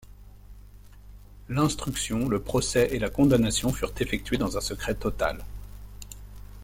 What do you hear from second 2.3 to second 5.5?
procès et la condamnation furent effectués dans un secret total.